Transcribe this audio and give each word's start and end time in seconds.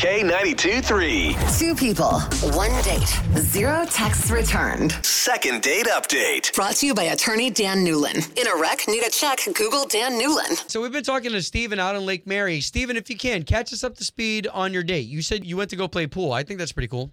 K92 0.00 0.82
3. 0.82 1.36
Two 1.58 1.74
people, 1.74 2.20
one 2.56 2.70
date, 2.82 3.06
zero 3.36 3.84
texts 3.84 4.30
returned. 4.30 4.92
Second 5.04 5.60
date 5.60 5.84
update. 5.88 6.54
Brought 6.54 6.76
to 6.76 6.86
you 6.86 6.94
by 6.94 7.02
attorney 7.02 7.50
Dan 7.50 7.84
Newlin. 7.84 8.16
In 8.40 8.46
a 8.46 8.58
wreck, 8.58 8.88
need 8.88 9.02
a 9.02 9.10
check, 9.10 9.40
Google 9.44 9.84
Dan 9.84 10.12
Newlin. 10.12 10.70
So 10.70 10.80
we've 10.80 10.90
been 10.90 11.04
talking 11.04 11.32
to 11.32 11.42
Steven 11.42 11.78
out 11.78 11.96
in 11.96 12.06
Lake 12.06 12.26
Mary. 12.26 12.62
Steven, 12.62 12.96
if 12.96 13.10
you 13.10 13.16
can, 13.18 13.42
catch 13.42 13.74
us 13.74 13.84
up 13.84 13.94
to 13.96 14.04
speed 14.04 14.46
on 14.46 14.72
your 14.72 14.82
date. 14.82 15.06
You 15.06 15.20
said 15.20 15.44
you 15.44 15.58
went 15.58 15.68
to 15.68 15.76
go 15.76 15.86
play 15.86 16.06
pool. 16.06 16.32
I 16.32 16.44
think 16.44 16.58
that's 16.58 16.72
pretty 16.72 16.88
cool. 16.88 17.10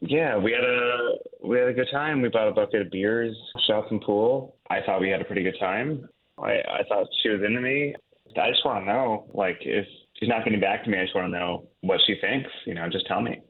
Yeah, 0.00 0.38
we 0.38 0.52
had 0.52 0.64
a 0.64 1.16
we 1.46 1.58
had 1.58 1.68
a 1.68 1.74
good 1.74 1.88
time. 1.92 2.22
We 2.22 2.30
bought 2.30 2.48
a 2.48 2.52
bucket 2.52 2.80
of 2.80 2.90
beers, 2.90 3.36
shot 3.66 3.90
some 3.90 4.00
pool. 4.00 4.56
I 4.70 4.80
thought 4.86 5.02
we 5.02 5.10
had 5.10 5.20
a 5.20 5.24
pretty 5.26 5.42
good 5.42 5.58
time. 5.60 6.08
I 6.38 6.62
I 6.66 6.82
thought 6.88 7.08
she 7.22 7.28
was 7.28 7.42
into 7.46 7.60
me. 7.60 7.94
I 8.38 8.50
just 8.50 8.64
want 8.64 8.84
to 8.84 8.92
know, 8.92 9.26
like, 9.32 9.58
if 9.60 9.86
she's 10.18 10.28
not 10.28 10.44
getting 10.44 10.60
back 10.60 10.84
to 10.84 10.90
me, 10.90 10.98
I 10.98 11.04
just 11.04 11.14
want 11.14 11.32
to 11.32 11.38
know 11.38 11.68
what 11.80 12.00
she 12.06 12.16
thinks. 12.20 12.50
You 12.66 12.74
know, 12.74 12.88
just 12.88 13.06
tell 13.06 13.20
me. 13.20 13.40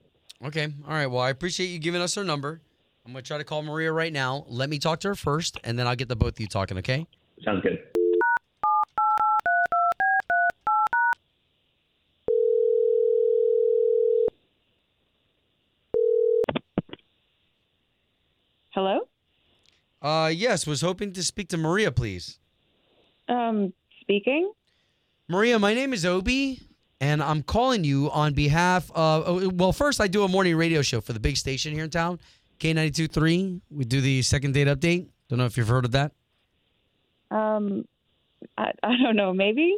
Okay. 0.44 0.68
All 0.86 0.92
right. 0.92 1.06
Well, 1.06 1.22
I 1.22 1.30
appreciate 1.30 1.68
you 1.68 1.78
giving 1.78 2.02
us 2.02 2.14
her 2.14 2.24
number. 2.24 2.60
I'm 3.04 3.12
going 3.12 3.22
to 3.22 3.28
try 3.28 3.38
to 3.38 3.44
call 3.44 3.62
Maria 3.62 3.92
right 3.92 4.12
now. 4.12 4.44
Let 4.48 4.68
me 4.68 4.78
talk 4.78 5.00
to 5.00 5.08
her 5.08 5.14
first, 5.14 5.58
and 5.64 5.78
then 5.78 5.86
I'll 5.86 5.96
get 5.96 6.08
the 6.08 6.16
both 6.16 6.34
of 6.34 6.40
you 6.40 6.48
talking, 6.48 6.76
okay? 6.78 7.06
Sounds 7.44 7.62
good. 7.62 7.78
Hello? 18.72 19.08
Uh, 20.02 20.30
yes, 20.34 20.66
was 20.66 20.82
hoping 20.82 21.12
to 21.12 21.22
speak 21.22 21.48
to 21.48 21.56
Maria, 21.56 21.90
please. 21.90 22.38
Um, 23.28 23.72
speaking? 24.02 24.52
Maria, 25.28 25.58
my 25.58 25.74
name 25.74 25.92
is 25.92 26.06
Obi, 26.06 26.60
and 27.00 27.22
I'm 27.22 27.42
calling 27.42 27.84
you 27.84 28.10
on 28.10 28.32
behalf 28.34 28.90
of. 28.94 29.24
oh, 29.26 29.48
Well, 29.54 29.72
first, 29.72 30.00
I 30.00 30.06
do 30.06 30.22
a 30.22 30.28
morning 30.28 30.56
radio 30.56 30.82
show 30.82 31.00
for 31.00 31.12
the 31.12 31.20
big 31.20 31.36
station 31.36 31.72
here 31.72 31.84
in 31.84 31.90
town, 31.90 32.20
K92.3. 32.60 33.60
We 33.70 33.84
do 33.84 34.00
the 34.00 34.22
second 34.22 34.54
date 34.54 34.68
update. 34.68 35.08
Don't 35.28 35.38
know 35.38 35.46
if 35.46 35.56
you've 35.56 35.68
heard 35.68 35.84
of 35.84 35.92
that. 35.92 36.12
Um, 37.30 37.86
I, 38.56 38.70
I 38.82 38.96
don't 39.02 39.16
know, 39.16 39.32
maybe? 39.32 39.76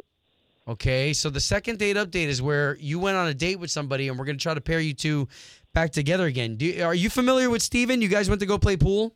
Okay, 0.67 1.13
so 1.13 1.31
the 1.31 1.39
second 1.39 1.79
date 1.79 1.95
update 1.95 2.27
is 2.27 2.43
where 2.43 2.77
you 2.79 2.99
went 2.99 3.17
on 3.17 3.27
a 3.27 3.33
date 3.33 3.55
with 3.59 3.71
somebody, 3.71 4.07
and 4.07 4.19
we're 4.19 4.25
going 4.25 4.37
to 4.37 4.41
try 4.43 4.53
to 4.53 4.61
pair 4.61 4.79
you 4.79 4.93
two 4.93 5.27
back 5.73 5.91
together 5.91 6.27
again. 6.27 6.57
Do, 6.57 6.83
are 6.83 6.93
you 6.93 7.09
familiar 7.09 7.49
with 7.49 7.63
Steven? 7.63 8.03
You 8.03 8.07
guys 8.07 8.29
went 8.29 8.39
to 8.41 8.45
go 8.45 8.59
play 8.59 8.77
pool, 8.77 9.15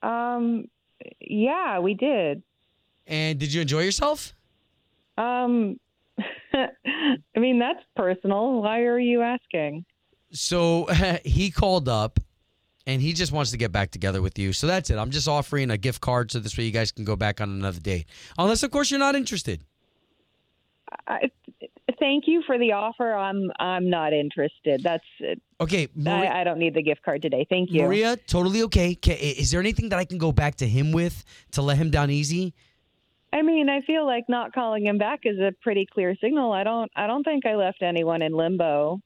Um, 0.00 0.66
yeah, 1.20 1.80
we 1.80 1.94
did. 1.94 2.44
and 3.08 3.36
did 3.40 3.52
you 3.52 3.60
enjoy 3.62 3.80
yourself? 3.82 4.32
Um, 5.18 5.78
I 6.54 7.38
mean, 7.38 7.58
that's 7.58 7.80
personal. 7.96 8.62
Why 8.62 8.80
are 8.82 8.98
you 8.98 9.22
asking? 9.22 9.84
So 10.32 10.86
he 11.24 11.50
called 11.50 11.88
up 11.88 12.20
and 12.86 13.02
he 13.02 13.12
just 13.12 13.32
wants 13.32 13.50
to 13.50 13.56
get 13.56 13.72
back 13.72 13.90
together 13.90 14.22
with 14.22 14.38
you. 14.38 14.52
So 14.52 14.66
that's 14.66 14.90
it. 14.90 14.96
I'm 14.96 15.10
just 15.10 15.28
offering 15.28 15.70
a 15.70 15.76
gift 15.76 16.00
card 16.00 16.30
so 16.30 16.38
this 16.38 16.56
way 16.56 16.64
you 16.64 16.70
guys 16.70 16.92
can 16.92 17.04
go 17.04 17.16
back 17.16 17.40
on 17.40 17.50
another 17.50 17.80
date. 17.80 18.06
Unless, 18.38 18.62
of 18.62 18.70
course, 18.70 18.90
you're 18.90 19.00
not 19.00 19.14
interested. 19.14 19.62
I, 21.06 21.30
thank 21.98 22.24
you 22.26 22.42
for 22.46 22.58
the 22.58 22.72
offer. 22.72 23.12
I'm 23.12 23.50
I'm 23.58 23.90
not 23.90 24.14
interested. 24.14 24.80
That's 24.82 25.04
Okay, 25.60 25.88
Maria, 25.94 26.30
I, 26.30 26.40
I 26.40 26.44
don't 26.44 26.58
need 26.58 26.74
the 26.74 26.82
gift 26.82 27.02
card 27.02 27.20
today. 27.20 27.46
Thank 27.48 27.70
you. 27.70 27.82
Maria 27.82 28.16
totally 28.16 28.62
okay. 28.62 28.92
Is 29.02 29.50
there 29.50 29.60
anything 29.60 29.90
that 29.90 29.98
I 29.98 30.06
can 30.06 30.16
go 30.16 30.32
back 30.32 30.54
to 30.56 30.66
him 30.66 30.92
with 30.92 31.24
to 31.52 31.62
let 31.62 31.76
him 31.76 31.90
down 31.90 32.10
easy? 32.10 32.54
I 33.32 33.42
mean, 33.42 33.68
I 33.68 33.82
feel 33.82 34.06
like 34.06 34.24
not 34.28 34.52
calling 34.52 34.86
him 34.86 34.98
back 34.98 35.20
is 35.24 35.38
a 35.38 35.52
pretty 35.62 35.86
clear 35.86 36.14
signal. 36.20 36.52
I 36.52 36.64
don't 36.64 36.90
I 36.96 37.06
don't 37.06 37.24
think 37.24 37.46
I 37.46 37.54
left 37.54 37.82
anyone 37.82 38.22
in 38.22 38.32
limbo. 38.32 39.00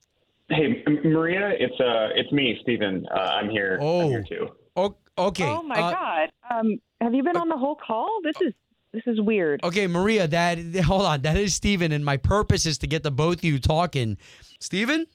Hey, 0.48 0.84
Maria, 1.04 1.50
it's 1.58 1.80
uh, 1.80 2.08
it's 2.14 2.30
me, 2.32 2.58
Stephen. 2.62 3.06
Uh, 3.10 3.18
I'm 3.18 3.50
here. 3.50 3.78
Oh. 3.80 4.02
I'm 4.02 4.08
here 4.08 4.24
too. 4.28 4.48
O- 4.76 4.96
okay. 5.18 5.48
Oh 5.48 5.62
my 5.62 5.74
uh, 5.74 5.90
god. 5.90 6.32
Um, 6.50 6.80
have 7.00 7.14
you 7.14 7.22
been 7.22 7.36
on 7.36 7.48
the 7.48 7.56
whole 7.56 7.76
call? 7.76 8.20
This 8.22 8.36
is 8.40 8.52
this 8.92 9.02
is 9.06 9.20
weird. 9.20 9.64
Okay, 9.64 9.86
Maria, 9.86 10.28
that 10.28 10.58
hold 10.84 11.02
on. 11.02 11.22
That 11.22 11.36
is 11.36 11.54
Stephen, 11.54 11.92
and 11.92 12.04
my 12.04 12.16
purpose 12.16 12.66
is 12.66 12.78
to 12.78 12.86
get 12.86 13.02
the 13.02 13.10
both 13.10 13.38
of 13.38 13.44
you 13.44 13.58
talking. 13.58 14.18
Stephen? 14.60 15.06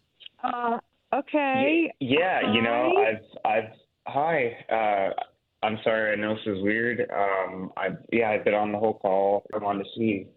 Uh, 0.44 0.80
okay. 1.14 1.94
Yeah, 2.00 2.52
you 2.52 2.62
know, 2.62 2.92
I've 2.98 3.52
I've 3.52 3.72
hi. 4.06 4.66
Uh, 4.70 5.22
I'm 5.64 5.78
sorry. 5.84 6.14
I 6.14 6.16
know 6.16 6.36
this 6.36 6.56
is 6.56 6.62
weird. 6.62 7.02
Um, 7.12 7.72
I 7.78 7.90
yeah, 8.12 8.30
I've 8.30 8.46
been 8.46 8.54
on 8.54 8.72
the 8.72 8.78
whole 8.78 9.00
call. 9.00 9.44
I 9.54 9.58
wanted 9.58 9.84
to 9.84 9.90
see 9.98 10.28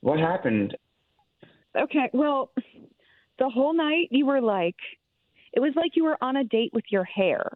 what 0.00 0.18
happened. 0.18 0.76
Okay. 1.76 2.10
Well, 2.12 2.52
the 3.38 3.48
whole 3.48 3.74
night 3.74 4.08
you 4.10 4.26
were 4.26 4.40
like, 4.40 4.76
it 5.52 5.60
was 5.60 5.72
like 5.74 5.92
you 5.94 6.04
were 6.04 6.18
on 6.20 6.36
a 6.36 6.44
date 6.44 6.70
with 6.72 6.84
your 6.90 7.04
hair. 7.04 7.50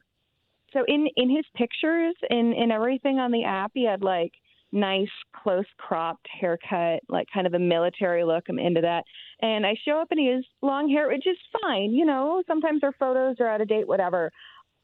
So 0.73 0.85
in 0.87 1.07
in 1.17 1.29
his 1.29 1.45
pictures 1.55 2.15
and 2.29 2.55
in 2.55 2.71
everything 2.71 3.19
on 3.19 3.31
the 3.31 3.45
app, 3.45 3.73
he 3.75 3.85
had 3.85 4.03
like 4.03 4.33
nice 4.73 5.09
close 5.35 5.65
cropped 5.79 6.27
haircut, 6.41 7.03
like 7.09 7.27
kind 7.33 7.47
of 7.47 7.55
a 7.55 7.59
military 7.59 8.25
look. 8.25 8.45
I'm 8.49 8.59
into 8.59 8.81
that. 8.83 9.05
And 9.43 9.67
I 9.67 9.75
show 9.85 10.01
up 10.01 10.09
and 10.11 10.21
he 10.21 10.29
has 10.29 10.45
long 10.63 10.89
hair, 10.89 11.09
which 11.09 11.27
is 11.27 11.37
fine. 11.61 11.93
You 11.93 12.07
know, 12.07 12.43
sometimes 12.47 12.81
their 12.81 12.93
photos 12.93 13.37
are 13.41 13.49
out 13.49 13.61
of 13.61 13.69
date, 13.69 13.89
whatever. 13.89 14.31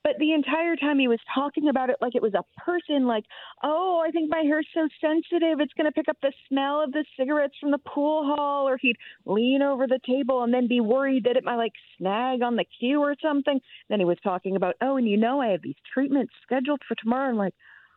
But 0.06 0.18
the 0.20 0.34
entire 0.34 0.76
time 0.76 1.00
he 1.00 1.08
was 1.08 1.18
talking 1.34 1.68
about 1.68 1.90
it 1.90 1.96
like 2.00 2.14
it 2.14 2.22
was 2.22 2.32
a 2.32 2.44
person, 2.60 3.06
like, 3.08 3.24
oh, 3.64 4.00
I 4.06 4.12
think 4.12 4.30
my 4.30 4.42
hair's 4.42 4.68
so 4.72 4.86
sensitive, 5.00 5.58
it's 5.58 5.72
going 5.72 5.86
to 5.86 5.90
pick 5.90 6.08
up 6.08 6.16
the 6.22 6.32
smell 6.48 6.80
of 6.80 6.92
the 6.92 7.04
cigarettes 7.18 7.56
from 7.60 7.72
the 7.72 7.78
pool 7.78 8.22
hall. 8.24 8.68
Or 8.68 8.78
he'd 8.80 8.94
lean 9.24 9.62
over 9.62 9.88
the 9.88 9.98
table 10.06 10.44
and 10.44 10.54
then 10.54 10.68
be 10.68 10.78
worried 10.78 11.24
that 11.24 11.36
it 11.36 11.42
might 11.42 11.56
like 11.56 11.72
snag 11.98 12.42
on 12.42 12.54
the 12.54 12.64
cue 12.78 13.00
or 13.00 13.16
something. 13.20 13.58
Then 13.88 13.98
he 13.98 14.04
was 14.04 14.16
talking 14.22 14.54
about, 14.54 14.76
oh, 14.80 14.96
and 14.96 15.08
you 15.08 15.16
know, 15.16 15.40
I 15.40 15.48
have 15.48 15.62
these 15.62 15.74
treatments 15.92 16.32
scheduled 16.44 16.82
for 16.86 16.94
tomorrow. 17.02 17.30
And 17.30 17.38
like, 17.38 17.54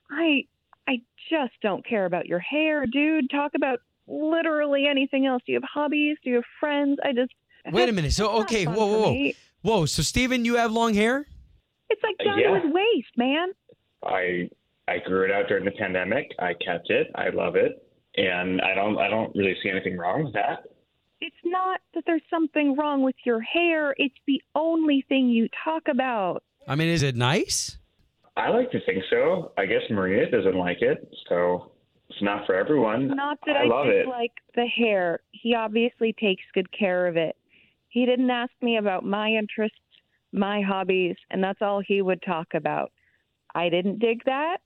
I, 0.10 0.46
I 0.88 1.02
just 1.30 1.54
don't 1.62 1.86
care 1.86 2.08
about 2.08 2.26
your 2.26 2.40
hair, 2.40 2.88
dude. 2.88 3.30
Talk 3.30 3.52
about 3.56 3.82
literally 4.08 4.88
anything 4.90 5.28
else. 5.28 5.44
Do 5.46 5.52
you 5.52 5.60
have 5.62 5.70
hobbies? 5.72 6.18
Do 6.24 6.32
you 6.32 6.36
have 6.38 6.46
friends? 6.60 6.98
I 7.04 7.14
just. 7.14 7.34
Wait 7.72 7.88
a 7.88 7.92
minute. 7.94 8.14
So, 8.14 8.32
okay, 8.42 8.66
whoa, 8.66 8.88
whoa, 8.88 9.14
whoa. 9.14 9.32
Whoa, 9.62 9.86
so 9.86 10.02
Steven, 10.02 10.44
you 10.44 10.56
have 10.56 10.72
long 10.72 10.96
hair? 10.96 11.28
It's 11.90 12.02
like 12.04 12.16
uh, 12.20 12.24
down 12.26 12.40
Yeah. 12.40 12.48
to 12.60 12.62
his 12.66 12.74
waist, 12.74 13.18
man. 13.18 13.50
I 14.04 14.50
I 14.88 14.98
grew 15.06 15.24
it 15.26 15.32
out 15.32 15.48
during 15.48 15.66
the 15.66 15.72
pandemic. 15.72 16.32
I 16.40 16.54
kept 16.66 16.90
it. 16.90 17.08
I 17.16 17.30
love 17.30 17.56
it, 17.56 17.86
and 18.18 18.62
I 18.62 18.74
don't 18.76 18.98
I 18.98 19.08
don't 19.10 19.36
really 19.36 19.56
see 19.62 19.70
anything 19.70 19.98
wrong 19.98 20.26
with 20.26 20.34
that. 20.34 20.64
It's 21.22 21.36
not 21.44 21.82
that 21.94 22.04
there's 22.06 22.22
something 22.30 22.76
wrong 22.78 23.04
with 23.04 23.16
your 23.26 23.42
hair. 23.42 23.94
It's 23.98 24.16
the 24.26 24.42
only 24.56 25.04
thing 25.10 25.28
you 25.30 25.50
talk 25.66 25.84
about. 25.90 26.44
I 26.68 26.76
mean, 26.76 26.88
is 26.88 27.04
it 27.04 27.16
nice? 27.16 27.78
I 28.38 28.50
like 28.50 28.72
to 28.72 28.80
think 28.86 29.04
so. 29.10 29.52
I 29.58 29.66
guess 29.66 29.82
Maria 29.90 30.30
doesn't 30.32 30.56
like 30.56 30.82
it, 30.82 31.12
so 31.28 31.72
it's 32.10 32.22
not 32.22 32.46
for 32.46 32.56
everyone. 32.56 33.10
Not 33.10 33.38
that 33.46 33.58
I 33.58 33.64
I, 33.64 33.68
love 33.68 33.88
it. 33.88 34.04
dislike 34.04 34.32
the 34.56 34.66
hair. 34.66 35.20
He 35.32 35.56
obviously 35.56 36.14
takes 36.14 36.44
good 36.54 36.72
care 36.72 37.06
of 37.08 37.18
it. 37.18 37.36
He 37.90 38.06
didn't 38.06 38.30
ask 38.30 38.52
me 38.62 38.78
about 38.78 39.04
my 39.04 39.30
interests, 39.30 39.78
my 40.32 40.62
hobbies, 40.62 41.16
and 41.30 41.44
that's 41.44 41.62
all 41.62 41.82
he 41.86 42.02
would 42.02 42.22
talk 42.22 42.48
about. 42.54 42.92
I 43.56 43.70
didn't 43.70 44.00
dig 44.00 44.24
that, 44.26 44.58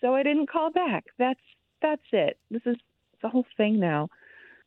so 0.00 0.14
I 0.14 0.22
didn't 0.22 0.50
call 0.50 0.70
back. 0.70 1.04
That's 1.18 1.40
that's 1.82 2.02
it. 2.12 2.38
This 2.50 2.62
is 2.66 2.76
the 3.22 3.28
whole 3.28 3.46
thing 3.56 3.78
now. 3.78 4.08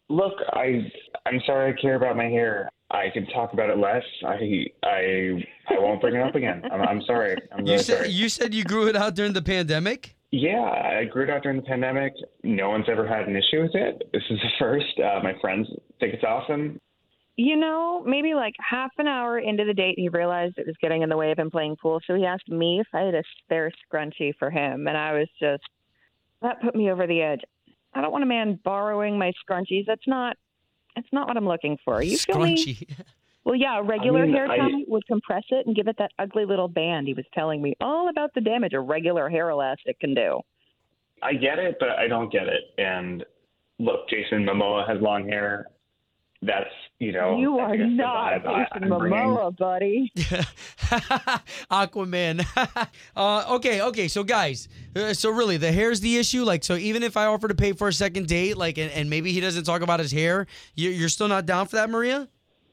Look, 0.09 0.33
I 0.53 0.91
I'm 1.25 1.41
sorry 1.45 1.73
I 1.73 1.81
care 1.81 1.95
about 1.95 2.16
my 2.17 2.25
hair. 2.25 2.69
I 2.91 3.09
can 3.13 3.28
talk 3.28 3.53
about 3.53 3.69
it 3.69 3.78
less. 3.78 4.03
I 4.25 4.66
I 4.83 5.45
I 5.69 5.79
won't 5.79 6.01
bring 6.01 6.16
it 6.16 6.22
up 6.22 6.35
again. 6.35 6.63
I'm, 6.72 6.81
I'm 6.81 7.01
sorry. 7.05 7.35
I'm 7.51 7.59
really 7.59 7.73
You 7.73 7.79
said 7.79 7.97
sorry. 7.97 8.09
you 8.09 8.29
said 8.29 8.53
you 8.53 8.63
grew 8.63 8.88
it 8.88 8.95
out 8.95 9.16
during 9.16 9.33
the 9.33 9.41
pandemic. 9.41 10.16
Yeah, 10.31 10.61
I 10.61 11.05
grew 11.05 11.23
it 11.23 11.29
out 11.31 11.41
during 11.44 11.57
the 11.57 11.66
pandemic. 11.66 12.13
No 12.44 12.69
one's 12.69 12.85
ever 12.88 13.07
had 13.07 13.28
an 13.28 13.35
issue 13.35 13.61
with 13.63 13.73
it. 13.73 14.09
This 14.13 14.22
is 14.29 14.39
the 14.39 14.49
first. 14.59 14.99
Uh, 14.99 15.19
my 15.23 15.33
friends 15.41 15.67
think 15.99 16.13
it's 16.13 16.23
awesome. 16.23 16.79
You 17.41 17.55
know, 17.55 18.03
maybe 18.05 18.34
like 18.34 18.53
half 18.59 18.91
an 18.97 19.08
hour 19.08 19.40
into 19.40 19.64
the 19.64 19.73
date, 19.73 19.96
he 19.97 20.09
realized 20.09 20.58
it 20.58 20.67
was 20.67 20.75
getting 20.81 21.03
in 21.03 21.09
the 21.09 21.16
way 21.16 21.31
of 21.31 21.40
him 21.40 21.49
playing 21.49 21.78
pool. 21.78 22.02
So 22.05 22.16
he 22.16 22.25
asked 22.25 22.49
me 22.49 22.81
if 22.81 22.87
I 22.93 22.99
had 23.03 23.16
a 23.16 23.23
spare 23.41 23.72
scrunchie 23.90 24.34
for 24.37 24.52
him. 24.52 24.90
And 24.90 24.97
I 24.97 25.14
was 25.14 25.29
just, 25.40 25.64
that 26.41 26.61
put 26.61 26.75
me 26.75 26.91
over 26.91 27.08
the 27.08 27.22
edge. 27.22 27.40
I 27.93 28.02
don't 28.02 28.11
want 28.11 28.25
a 28.25 28.28
man 28.28 28.59
borrowing 28.61 29.17
my 29.17 29.31
scrunchies. 29.41 29.85
That's 29.87 30.05
not, 30.05 30.35
that's 30.97 31.08
not 31.14 31.29
what 31.29 31.37
I'm 31.37 31.47
looking 31.47 31.78
for. 31.85 32.03
You 32.03 32.17
feel 32.17 32.40
me? 32.40 32.87
Well, 33.46 33.55
yeah, 33.55 33.79
a 33.79 33.84
regular 33.84 34.25
mean, 34.25 34.34
hair 34.35 34.52
I- 34.52 34.58
tie 34.58 34.84
would 34.87 35.08
compress 35.08 35.43
it 35.49 35.66
and 35.66 35.73
give 35.73 35.87
it 35.87 35.96
that 35.97 36.11
ugly 36.19 36.46
little 36.46 36.67
band. 36.67 37.08
He 37.08 37.14
was 37.14 37.25
telling 37.34 37.61
me 37.61 37.73
all 37.79 38.09
about 38.09 38.31
the 38.35 38.41
damage 38.41 38.73
a 38.73 38.81
regular 38.81 39.29
hair 39.29 39.49
elastic 39.49 39.97
can 40.02 40.14
do. 40.14 40.41
I 41.23 41.34
get 41.34 41.58
it, 41.58 41.78
but 41.79 41.91
I 41.91 42.08
don't 42.09 42.31
get 42.31 42.47
it. 42.47 42.64
And 42.78 43.23
look, 43.79 44.09
Jason 44.09 44.46
Momoa 44.46 44.85
has 44.87 45.02
long 45.02 45.25
hair. 45.25 45.67
That's 46.41 46.69
you 46.99 47.13
know, 47.13 47.37
you 47.37 47.57
are 47.59 47.78
not 47.78 48.43
Jason 48.43 48.90
Momoa, 48.90 49.55
buddy. 49.55 50.11
Aquaman. 51.72 52.46
uh, 53.16 53.46
okay, 53.55 53.81
okay. 53.81 54.09
So, 54.09 54.23
guys, 54.23 54.67
uh, 54.97 55.13
so 55.13 55.29
really, 55.29 55.55
the 55.55 55.72
hair's 55.72 56.01
the 56.01 56.17
issue. 56.17 56.43
Like, 56.43 56.66
so 56.66 56.75
even 56.75 57.01
if 57.01 57.16
I 57.16 57.25
offer 57.25 57.47
to 57.47 57.55
pay 57.55 57.72
for 57.72 57.87
a 57.87 57.93
second 57.93 58.28
date, 58.28 58.57
like, 58.57 58.78
and, 58.78 58.91
and 58.91 59.09
maybe 59.09 59.31
he 59.31 59.40
doesn't 59.40 59.63
talk 59.63 59.81
about 59.81 60.01
his 60.01 60.11
hair, 60.11 60.46
you, 60.75 60.90
you're 60.90 61.07
still 61.07 61.29
not 61.29 61.46
down 61.46 61.67
for 61.67 61.78
that, 61.78 61.90
Maria? 61.90 62.28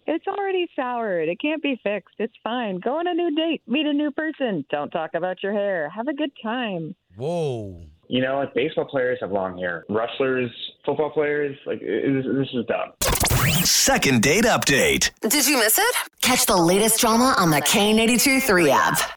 It's 0.09 0.27
already 0.27 0.69
soured. 0.75 1.29
It 1.29 1.41
can't 1.41 1.63
be 1.63 1.79
fixed. 1.83 2.17
It's 2.19 2.35
fine. 2.43 2.81
Go 2.81 2.99
on 2.99 3.07
a 3.07 3.15
new 3.15 3.35
date. 3.35 3.63
Meet 3.69 3.87
a 3.87 3.93
new 3.93 4.11
person. 4.11 4.65
Don't 4.71 4.91
talk 4.91 5.15
about 5.15 5.43
your 5.43 5.53
hair. 5.53 5.89
Have 5.89 6.09
a 6.09 6.15
good 6.15 6.31
time. 6.43 6.97
Whoa. 7.17 7.81
You 8.09 8.23
know, 8.23 8.39
like 8.39 8.55
baseball 8.55 8.85
players 8.87 9.19
have 9.21 9.33
long 9.33 9.59
hair. 9.59 9.85
Wrestlers, 9.89 10.51
football 10.85 11.11
players, 11.11 11.57
like 11.67 11.81
this 11.81 12.49
is 12.55 12.65
dumb. 12.67 12.93
Second 13.65 14.23
date 14.23 14.45
update. 14.45 15.11
Did 15.21 15.47
you 15.47 15.59
miss 15.59 15.79
it? 15.79 15.97
Catch 16.21 16.47
the 16.47 16.57
latest 16.57 17.01
drama 17.01 17.35
on 17.39 17.51
the 17.51 17.61
K92 17.61 18.43
3 18.43 18.71
app. 18.71 19.13